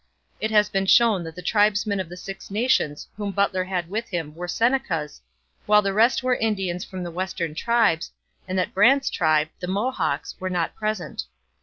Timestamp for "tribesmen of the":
1.43-2.17